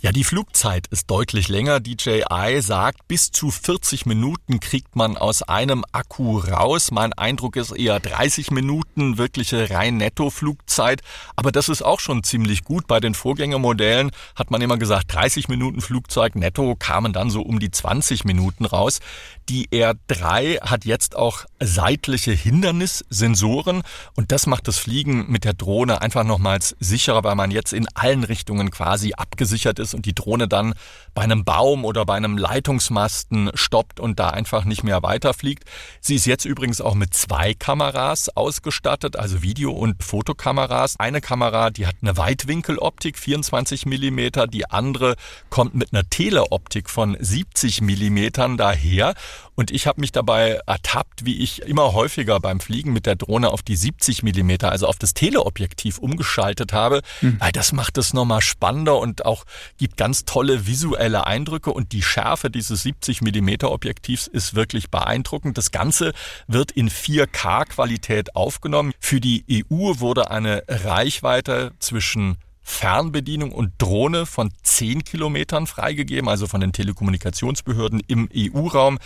[0.00, 1.80] Ja, die Flugzeit ist deutlich länger.
[1.80, 6.90] DJI sagt, bis zu 40 Minuten kriegt man aus einem Akku raus.
[6.90, 11.02] Mein Eindruck ist eher 30 Minuten wirkliche rein Netto-Flugzeit.
[11.36, 12.86] Aber das ist auch schon ziemlich gut.
[12.86, 17.58] Bei den Vorgängermodellen hat man immer gesagt, 30 Minuten Flugzeug netto kamen dann so um
[17.58, 19.00] die 20 Minuten raus.
[19.48, 23.82] Die R3 hat jetzt auch seitliche Hindernissensoren
[24.14, 27.86] und das macht das Fliegen mit der Drohne einfach nochmals sicherer, weil man jetzt in
[27.94, 30.74] allen Richtungen quasi abgesichert ist und die Drohne dann
[31.14, 35.64] bei einem Baum oder bei einem Leitungsmasten stoppt und da einfach nicht mehr weiterfliegt.
[36.00, 40.98] Sie ist jetzt übrigens auch mit zwei Kameras ausgestattet, also Video- und Fotokameras.
[40.98, 45.16] Eine Kamera, die hat eine Weitwinkeloptik, 24 Millimeter, die andere
[45.50, 49.14] kommt mit einer Teleoptik von 70 Millimetern daher.
[49.54, 53.50] Und ich habe mich dabei ertappt, wie ich immer häufiger beim Fliegen mit der Drohne
[53.50, 57.02] auf die 70 Millimeter, also auf das Teleobjektiv umgeschaltet habe.
[57.20, 57.36] Mhm.
[57.38, 59.44] Weil das macht es nochmal spannender und auch
[59.78, 61.72] gibt ganz tolle visuelle Eindrücke.
[61.72, 65.58] Und die Schärfe dieses 70 Millimeter Objektivs ist wirklich beeindruckend.
[65.58, 66.12] Das Ganze
[66.46, 68.92] wird in 4K Qualität aufgenommen.
[69.00, 76.46] Für die EU wurde eine Reichweite zwischen Fernbedienung und Drohne von 10 Kilometern freigegeben, also
[76.46, 78.98] von den Telekommunikationsbehörden im EU-Raum.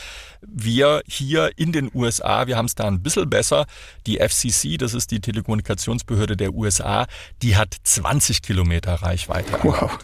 [0.42, 3.66] Wir hier in den USA, wir haben es da ein bisschen besser.
[4.06, 7.06] Die FCC, das ist die Telekommunikationsbehörde der USA,
[7.42, 9.58] die hat 20 Kilometer Reichweite.
[9.62, 9.98] Wow,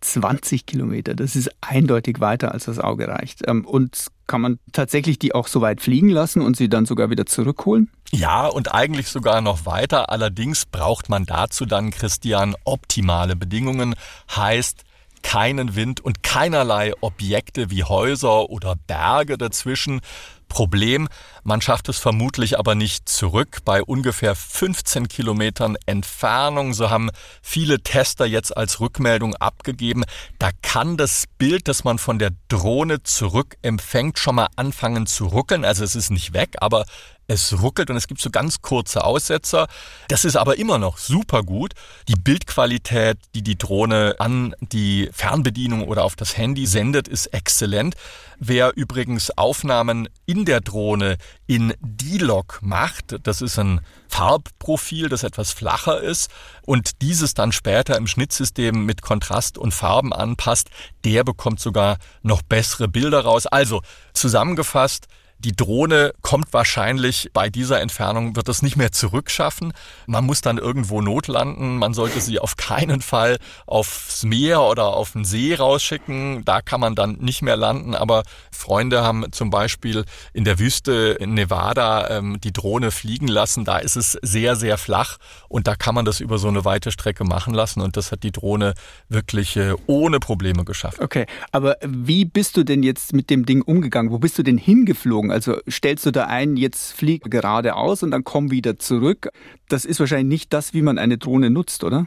[0.00, 3.48] 20 Kilometer, das ist eindeutig weiter, als das Auge reicht.
[3.48, 7.10] Ähm, und kann man tatsächlich die auch so weit fliegen lassen und sie dann sogar
[7.10, 7.90] wieder zurückholen?
[8.12, 10.10] Ja, und eigentlich sogar noch weiter.
[10.10, 13.96] Allerdings braucht man dazu dann, Christian, optimale Bedingungen.
[14.34, 14.84] Heißt,
[15.22, 20.00] keinen Wind und keinerlei Objekte wie Häuser oder Berge dazwischen.
[20.48, 21.08] Problem,
[21.44, 23.58] man schafft es vermutlich aber nicht zurück.
[23.64, 27.10] Bei ungefähr 15 Kilometern Entfernung, so haben
[27.42, 30.04] viele Tester jetzt als Rückmeldung abgegeben,
[30.38, 35.26] da kann das Bild, das man von der Drohne zurück empfängt, schon mal anfangen zu
[35.26, 35.64] ruckeln.
[35.64, 36.84] Also es ist nicht weg, aber
[37.28, 39.68] es ruckelt und es gibt so ganz kurze Aussetzer.
[40.08, 41.74] Das ist aber immer noch super gut.
[42.08, 47.94] Die Bildqualität, die die Drohne an die Fernbedienung oder auf das Handy sendet, ist exzellent.
[48.40, 55.52] Wer übrigens Aufnahmen in der Drohne in D-Log macht, das ist ein Farbprofil, das etwas
[55.52, 56.30] flacher ist
[56.62, 60.70] und dieses dann später im Schnittsystem mit Kontrast und Farben anpasst,
[61.04, 63.46] der bekommt sogar noch bessere Bilder raus.
[63.46, 63.82] Also
[64.14, 69.72] zusammengefasst, die Drohne kommt wahrscheinlich bei dieser Entfernung, wird es nicht mehr zurückschaffen.
[70.06, 71.78] Man muss dann irgendwo notlanden.
[71.78, 76.44] Man sollte sie auf keinen Fall aufs Meer oder auf den See rausschicken.
[76.44, 77.94] Da kann man dann nicht mehr landen.
[77.94, 83.64] Aber Freunde haben zum Beispiel in der Wüste in Nevada ähm, die Drohne fliegen lassen.
[83.64, 86.90] Da ist es sehr, sehr flach und da kann man das über so eine weite
[86.90, 87.80] Strecke machen lassen.
[87.80, 88.74] Und das hat die Drohne
[89.08, 91.00] wirklich äh, ohne Probleme geschafft.
[91.00, 94.10] Okay, aber wie bist du denn jetzt mit dem Ding umgegangen?
[94.10, 95.27] Wo bist du denn hingeflogen?
[95.28, 95.32] Bewegung.
[95.32, 99.28] Also stellst du da ein, jetzt flieg geradeaus und dann komm wieder zurück.
[99.68, 102.06] Das ist wahrscheinlich nicht das, wie man eine Drohne nutzt, oder?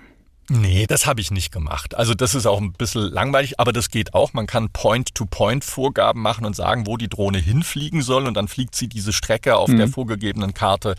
[0.54, 1.96] Nee, das habe ich nicht gemacht.
[1.96, 4.34] Also das ist auch ein bisschen langweilig, aber das geht auch.
[4.34, 8.90] Man kann Point-to-Point-Vorgaben machen und sagen, wo die Drohne hinfliegen soll und dann fliegt sie
[8.90, 9.78] diese Strecke auf mhm.
[9.78, 10.96] der vorgegebenen Karte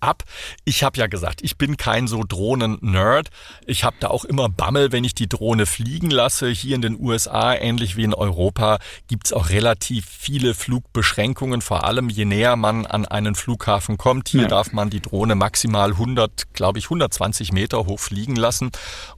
[0.00, 0.22] ab.
[0.64, 3.28] Ich habe ja gesagt, ich bin kein so Drohnen-Nerd.
[3.66, 6.48] Ich habe da auch immer Bammel, wenn ich die Drohne fliegen lasse.
[6.48, 12.08] Hier in den USA, ähnlich wie in Europa, gibt's auch relativ viele Flugbeschränkungen, vor allem
[12.08, 14.30] je näher man an einen Flughafen kommt.
[14.30, 14.48] Hier ja.
[14.48, 18.70] darf man die Drohne maximal 100, glaube ich, 120 Meter hoch fliegen lassen.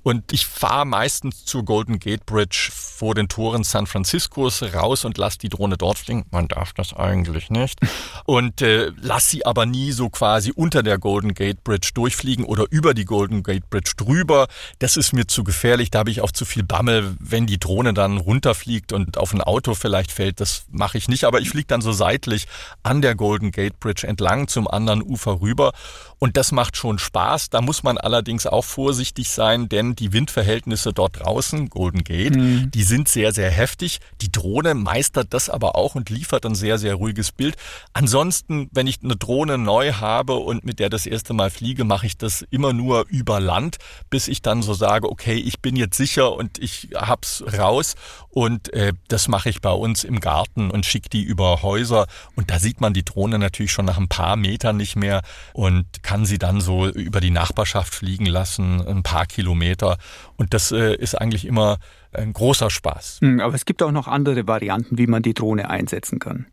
[0.03, 5.19] Und ich fahre meistens zur Golden Gate Bridge vor den Toren San Franciscos raus und
[5.19, 6.25] lasse die Drohne dort fliegen.
[6.31, 7.79] Man darf das eigentlich nicht.
[8.25, 12.65] Und äh, lass sie aber nie so quasi unter der Golden Gate Bridge durchfliegen oder
[12.71, 14.49] über die Golden Gate Bridge drüber.
[14.79, 15.91] Das ist mir zu gefährlich.
[15.91, 19.41] Da habe ich auch zu viel Bammel, wenn die Drohne dann runterfliegt und auf ein
[19.41, 20.41] Auto vielleicht fällt.
[20.41, 21.25] Das mache ich nicht.
[21.25, 22.47] Aber ich fliege dann so seitlich
[22.83, 25.73] an der Golden Gate Bridge entlang zum anderen Ufer rüber.
[26.19, 27.51] Und das macht schon Spaß.
[27.51, 32.71] Da muss man allerdings auch vorsichtig sein, denn die Windverhältnisse dort draußen, Golden Gate, mhm.
[32.71, 34.01] die sind sehr, sehr heftig.
[34.23, 37.57] Die Drohne meistert das aber auch und liefert ein sehr, sehr ruhiges Bild.
[37.93, 42.07] Ansonsten, wenn ich eine Drohne neu habe und mit der das erste Mal fliege, mache
[42.07, 43.77] ich das immer nur über Land,
[44.09, 47.95] bis ich dann so sage, okay, ich bin jetzt sicher und ich hab's raus.
[48.37, 52.07] Und äh, das mache ich bei uns im Garten und schicke die über Häuser.
[52.35, 55.23] Und da sieht man die Drohne natürlich schon nach ein paar Metern nicht mehr
[55.55, 59.97] und kann sie dann so über die Nachbarschaft fliegen lassen, ein paar Kilometer.
[60.37, 61.79] Und das äh, ist eigentlich immer
[62.13, 63.21] ein großer Spaß.
[63.23, 66.45] Hm, aber es gibt auch noch andere Varianten, wie man die Drohne einsetzen kann.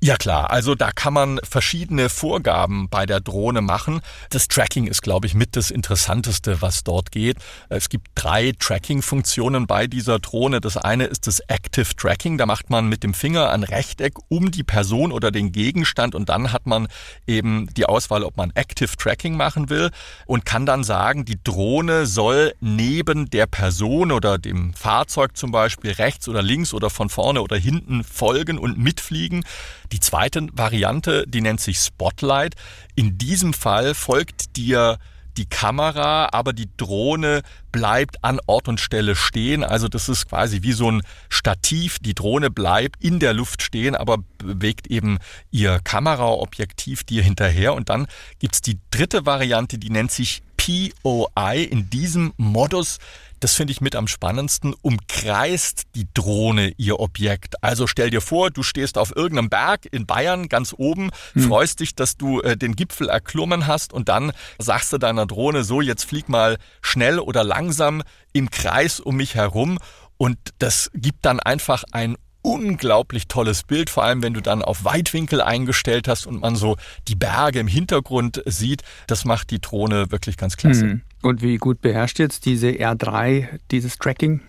[0.00, 4.00] Ja klar, also da kann man verschiedene Vorgaben bei der Drohne machen.
[4.30, 7.38] Das Tracking ist, glaube ich, mit das Interessanteste, was dort geht.
[7.68, 10.60] Es gibt drei Tracking-Funktionen bei dieser Drohne.
[10.60, 12.38] Das eine ist das Active Tracking.
[12.38, 16.28] Da macht man mit dem Finger ein Rechteck um die Person oder den Gegenstand und
[16.28, 16.86] dann hat man
[17.26, 19.90] eben die Auswahl, ob man Active Tracking machen will
[20.26, 25.90] und kann dann sagen, die Drohne soll neben der Person oder dem Fahrzeug zum Beispiel
[25.90, 29.42] rechts oder links oder von vorne oder hinten folgen und mitfliegen.
[29.92, 32.54] Die zweite Variante, die nennt sich Spotlight.
[32.94, 34.98] In diesem Fall folgt dir
[35.38, 39.62] die Kamera, aber die Drohne bleibt an Ort und Stelle stehen.
[39.62, 41.98] Also das ist quasi wie so ein Stativ.
[42.00, 45.18] Die Drohne bleibt in der Luft stehen, aber bewegt eben
[45.50, 47.74] ihr Kameraobjektiv dir hinterher.
[47.74, 48.08] Und dann
[48.40, 51.62] gibt's die dritte Variante, die nennt sich POI.
[51.62, 52.98] In diesem Modus
[53.40, 57.62] das finde ich mit am spannendsten, umkreist die Drohne ihr Objekt.
[57.62, 61.42] Also stell dir vor, du stehst auf irgendeinem Berg in Bayern ganz oben, hm.
[61.42, 65.64] freust dich, dass du äh, den Gipfel erklommen hast und dann sagst du deiner Drohne
[65.64, 69.78] so, jetzt flieg mal schnell oder langsam im Kreis um mich herum
[70.16, 74.84] und das gibt dann einfach ein unglaublich tolles Bild, vor allem wenn du dann auf
[74.84, 76.76] Weitwinkel eingestellt hast und man so
[77.08, 78.82] die Berge im Hintergrund sieht.
[79.06, 80.82] Das macht die Drohne wirklich ganz klasse.
[80.82, 81.02] Hm.
[81.22, 84.40] Und wie gut beherrscht jetzt diese R3 dieses Tracking?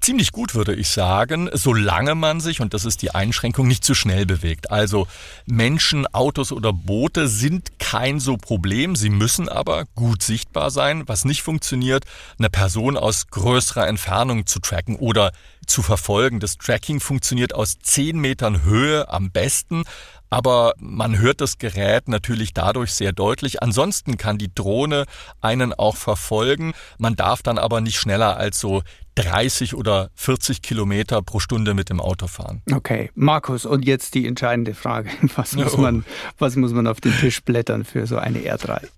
[0.00, 3.94] Ziemlich gut würde ich sagen, solange man sich, und das ist die Einschränkung, nicht zu
[3.94, 4.70] schnell bewegt.
[4.70, 5.06] Also
[5.46, 11.04] Menschen, Autos oder Boote sind kein so Problem, sie müssen aber gut sichtbar sein.
[11.06, 12.04] Was nicht funktioniert,
[12.38, 15.32] eine Person aus größerer Entfernung zu tracken oder
[15.66, 16.40] zu verfolgen.
[16.40, 19.84] Das Tracking funktioniert aus 10 Metern Höhe am besten,
[20.30, 23.62] aber man hört das Gerät natürlich dadurch sehr deutlich.
[23.62, 25.04] Ansonsten kann die Drohne
[25.40, 26.72] einen auch verfolgen.
[26.98, 28.82] Man darf dann aber nicht schneller als so
[29.14, 32.62] 30 oder 40 Kilometer pro Stunde mit dem Auto fahren.
[32.72, 35.10] Okay, Markus, und jetzt die entscheidende Frage.
[35.36, 36.04] Was muss, man,
[36.38, 38.88] was muss man auf den Tisch blättern für so eine R3?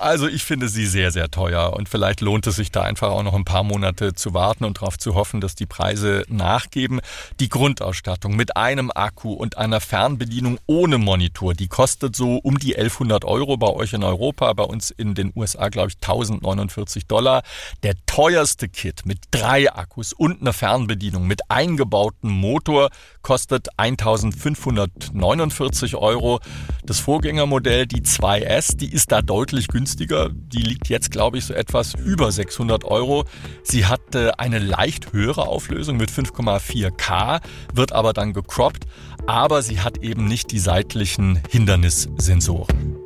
[0.00, 3.24] Also ich finde sie sehr, sehr teuer und vielleicht lohnt es sich da einfach auch
[3.24, 7.00] noch ein paar Monate zu warten und darauf zu hoffen, dass die Preise nachgeben.
[7.40, 12.76] Die Grundausstattung mit einem Akku und einer Fernbedienung ohne Monitor, die kostet so um die
[12.76, 17.42] 1100 Euro bei euch in Europa, bei uns in den USA glaube ich 1049 Dollar.
[17.82, 22.90] Der teuerste Kit mit drei Akkus und einer Fernbedienung mit eingebautem Motor
[23.28, 26.40] kostet 1549 Euro.
[26.86, 30.30] Das Vorgängermodell, die 2S, die ist da deutlich günstiger.
[30.32, 33.26] Die liegt jetzt, glaube ich, so etwas über 600 Euro.
[33.62, 37.42] Sie hat eine leicht höhere Auflösung mit 5,4K,
[37.74, 38.86] wird aber dann gecroppt.
[39.26, 42.97] Aber sie hat eben nicht die seitlichen Hindernissensoren.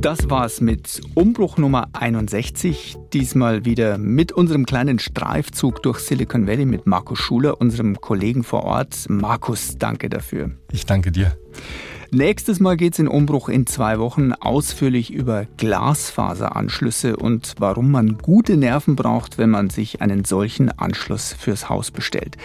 [0.00, 2.96] Das war's mit Umbruch Nummer 61.
[3.12, 8.62] Diesmal wieder mit unserem kleinen Streifzug durch Silicon Valley mit Markus Schuler, unserem Kollegen vor
[8.62, 9.06] Ort.
[9.08, 10.52] Markus, danke dafür.
[10.70, 11.36] Ich danke dir.
[12.10, 18.16] Nächstes Mal geht es in Umbruch in zwei Wochen ausführlich über Glasfaseranschlüsse und warum man
[18.16, 22.38] gute Nerven braucht, wenn man sich einen solchen Anschluss fürs Haus bestellt.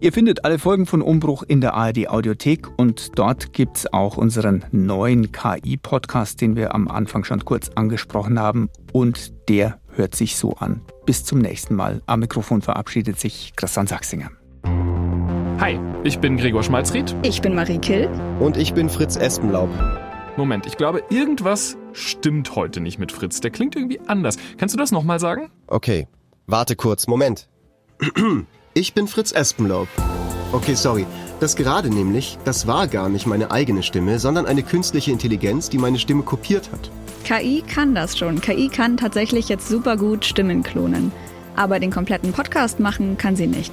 [0.00, 4.16] Ihr findet alle Folgen von Umbruch in der ARD Audiothek und dort gibt es auch
[4.16, 10.36] unseren neuen KI-Podcast, den wir am Anfang schon kurz angesprochen haben und der hört sich
[10.36, 10.80] so an.
[11.06, 12.02] Bis zum nächsten Mal.
[12.06, 14.30] Am Mikrofon verabschiedet sich Christian Sachsinger.
[15.62, 17.14] Hi, ich bin Gregor Schmalzried.
[17.22, 18.10] Ich bin Marie Kill.
[18.40, 19.70] Und ich bin Fritz Espenlaub.
[20.36, 23.38] Moment, ich glaube, irgendwas stimmt heute nicht mit Fritz.
[23.38, 24.38] Der klingt irgendwie anders.
[24.58, 25.52] Kannst du das nochmal sagen?
[25.68, 26.08] Okay,
[26.48, 27.48] warte kurz, Moment.
[28.74, 29.86] Ich bin Fritz Espenlaub.
[30.50, 31.06] Okay, sorry.
[31.38, 35.78] Das gerade nämlich, das war gar nicht meine eigene Stimme, sondern eine künstliche Intelligenz, die
[35.78, 36.90] meine Stimme kopiert hat.
[37.22, 38.40] KI kann das schon.
[38.40, 41.12] KI kann tatsächlich jetzt super gut Stimmen klonen.
[41.54, 43.72] Aber den kompletten Podcast machen kann sie nicht.